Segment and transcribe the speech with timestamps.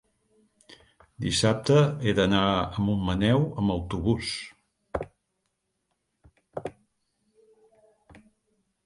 [1.25, 4.33] dissabte he d'anar a Montmaneu amb autobús.